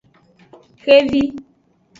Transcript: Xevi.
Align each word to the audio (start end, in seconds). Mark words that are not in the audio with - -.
Xevi. 0.83 1.23